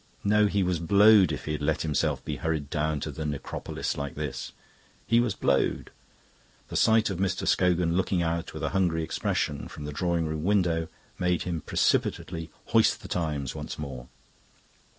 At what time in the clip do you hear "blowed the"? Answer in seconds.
5.35-6.75